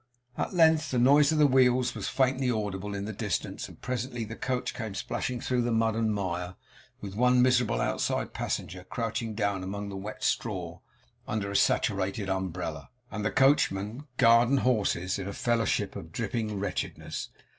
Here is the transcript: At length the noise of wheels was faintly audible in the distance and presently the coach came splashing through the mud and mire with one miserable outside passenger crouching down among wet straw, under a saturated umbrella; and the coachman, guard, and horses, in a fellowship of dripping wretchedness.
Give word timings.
At 0.35 0.55
length 0.55 0.89
the 0.89 0.97
noise 0.97 1.31
of 1.31 1.39
wheels 1.53 1.93
was 1.93 2.07
faintly 2.09 2.49
audible 2.49 2.95
in 2.95 3.05
the 3.05 3.13
distance 3.13 3.69
and 3.69 3.79
presently 3.79 4.23
the 4.23 4.35
coach 4.35 4.73
came 4.73 4.95
splashing 4.95 5.39
through 5.39 5.61
the 5.61 5.71
mud 5.71 5.93
and 5.93 6.11
mire 6.11 6.55
with 7.01 7.13
one 7.13 7.43
miserable 7.43 7.79
outside 7.79 8.33
passenger 8.33 8.83
crouching 8.83 9.35
down 9.35 9.61
among 9.61 9.91
wet 10.01 10.23
straw, 10.23 10.79
under 11.27 11.51
a 11.51 11.55
saturated 11.55 12.29
umbrella; 12.29 12.89
and 13.11 13.23
the 13.23 13.29
coachman, 13.29 14.07
guard, 14.17 14.49
and 14.49 14.61
horses, 14.61 15.19
in 15.19 15.27
a 15.27 15.33
fellowship 15.33 15.95
of 15.95 16.11
dripping 16.11 16.59
wretchedness. 16.59 17.29